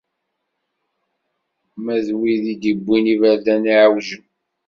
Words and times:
Ma 1.83 1.95
d 2.05 2.07
wid 2.17 2.43
i 2.53 2.55
d-iwwin 2.61 3.05
iberdan 3.13 3.63
iɛewjen. 3.73 4.23